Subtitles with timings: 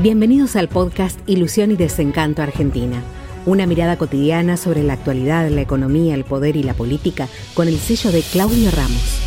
[0.00, 3.02] Bienvenidos al podcast Ilusión y Desencanto Argentina.
[3.46, 7.78] Una mirada cotidiana sobre la actualidad, la economía, el poder y la política con el
[7.78, 9.20] sello de Claudio Ramos.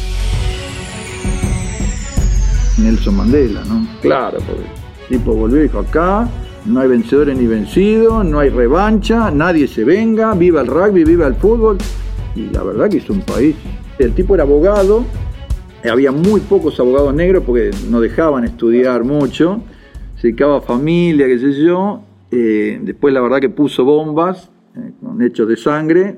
[2.78, 3.86] Nelson Mandela, ¿no?
[4.02, 4.64] Claro, porque
[5.10, 6.30] el tipo volvió y dijo acá,
[6.66, 11.28] no hay vencedores ni vencidos, no hay revancha, nadie se venga, viva el rugby, viva
[11.28, 11.80] el fútbol.
[12.34, 13.58] Y la verdad que es un país.
[14.00, 15.04] El tipo era abogado,
[15.84, 19.62] había muy pocos abogados negros porque no dejaban estudiar mucho
[20.22, 22.04] se dedicaba a familia, qué sé yo.
[22.30, 26.16] Eh, después la verdad que puso bombas eh, con hechos de sangre.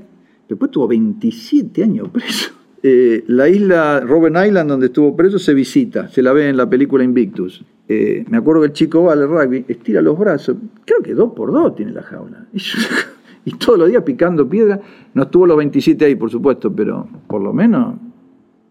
[0.50, 2.52] Después tuvo 27 años preso.
[2.86, 6.70] Eh, la isla Robben Island, donde estuvo preso, se visita, se la ve en la
[6.70, 7.64] película Invictus.
[7.88, 11.54] me acuerdo que el chico va al rugby, estira los brazos, creo que dos por
[11.54, 12.46] dos tiene la jaula.
[13.46, 14.82] Y todos los días picando piedra.
[15.14, 17.96] No estuvo los 27 ahí, por supuesto, pero por lo menos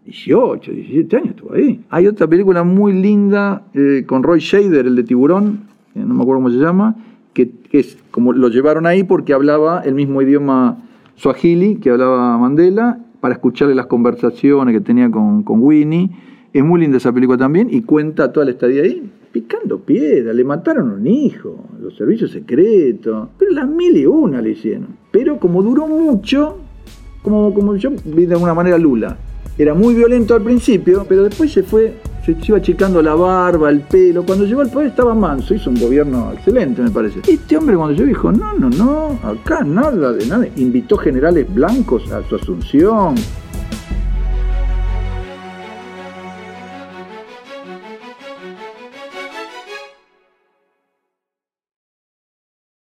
[0.05, 1.85] 18, 17 años estuvo ahí.
[1.91, 5.61] Hay otra película muy linda eh, con Roy Shader, el de Tiburón,
[5.95, 6.97] no me acuerdo cómo se llama,
[7.33, 10.79] que, es como lo llevaron ahí porque hablaba el mismo idioma
[11.17, 16.11] swahili que hablaba Mandela, para escucharle las conversaciones que tenía con, con Winnie.
[16.53, 19.09] Es muy linda esa película también y cuenta toda la estadía ahí.
[19.31, 24.51] Picando piedra, le mataron un hijo, los servicios secretos, pero las mil y una le
[24.51, 24.89] hicieron.
[25.11, 26.59] Pero como duró mucho,
[27.23, 29.17] como, como yo vi de alguna manera Lula,
[29.59, 33.81] era muy violento al principio, pero después se fue, se iba achicando la barba, el
[33.81, 34.25] pelo.
[34.25, 37.21] Cuando llegó al poder estaba manso, hizo un gobierno excelente, me parece.
[37.29, 40.47] Este hombre cuando llegó dijo, no, no, no, acá nada de nada.
[40.57, 43.15] Invitó generales blancos a su asunción,